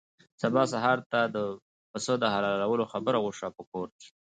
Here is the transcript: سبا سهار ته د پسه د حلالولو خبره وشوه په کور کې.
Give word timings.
سبا 0.41 0.63
سهار 0.73 0.97
ته 1.11 1.19
د 1.35 1.37
پسه 1.91 2.13
د 2.19 2.23
حلالولو 2.33 2.85
خبره 2.93 3.17
وشوه 3.21 3.49
په 3.57 3.63
کور 3.71 3.87
کې. 3.99 4.09